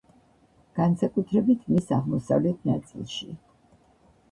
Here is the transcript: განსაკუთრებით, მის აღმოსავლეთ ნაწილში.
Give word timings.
განსაკუთრებით, 0.79 1.67
მის 1.75 1.93
აღმოსავლეთ 1.99 2.67
ნაწილში. 2.73 3.31